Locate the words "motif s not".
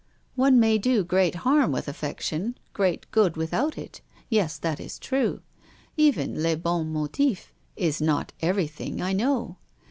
6.91-8.33